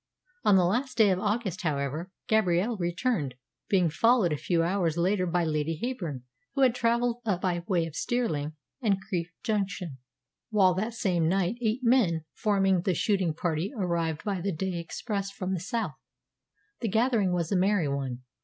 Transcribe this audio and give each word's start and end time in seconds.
On 0.43 0.55
the 0.55 0.65
last 0.65 0.97
day 0.97 1.11
of 1.11 1.19
August, 1.19 1.61
however, 1.61 2.09
Gabrielle 2.27 2.75
returned, 2.75 3.35
being 3.69 3.87
followed 3.87 4.33
a 4.33 4.35
few 4.35 4.63
hours 4.63 4.97
later 4.97 5.27
by 5.27 5.43
Lady 5.45 5.77
Heyburn, 5.79 6.23
who 6.55 6.61
had 6.63 6.73
travelled 6.73 7.21
up 7.23 7.41
by 7.41 7.63
way 7.67 7.85
of 7.85 7.95
Stirling 7.95 8.53
and 8.81 8.97
Crieff 8.99 9.27
Junction, 9.43 9.99
while 10.49 10.73
that 10.73 10.95
same 10.95 11.29
night 11.29 11.57
eight 11.61 11.81
men 11.83 12.25
forming 12.33 12.81
the 12.81 12.95
shooting 12.95 13.35
party 13.35 13.71
arrived 13.77 14.23
by 14.23 14.41
the 14.41 14.51
day 14.51 14.79
express 14.79 15.29
from 15.29 15.53
the 15.53 15.59
south. 15.59 15.93
The 16.79 16.89
gathering 16.89 17.31
was 17.31 17.51
a 17.51 17.55
merry 17.55 17.87
one. 17.87 18.23